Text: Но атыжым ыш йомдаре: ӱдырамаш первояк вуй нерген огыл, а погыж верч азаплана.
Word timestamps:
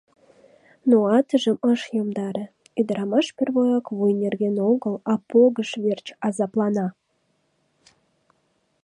Но 0.89 0.97
атыжым 1.17 1.57
ыш 1.71 1.81
йомдаре: 1.97 2.45
ӱдырамаш 2.79 3.27
первояк 3.37 3.85
вуй 3.95 4.11
нерген 4.21 4.55
огыл, 4.71 4.95
а 5.11 5.13
погыж 5.29 5.69
верч 5.83 6.07
азаплана. 6.27 6.87